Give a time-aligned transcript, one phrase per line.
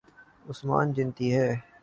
[0.45, 1.53] عثمان جنتی ہیں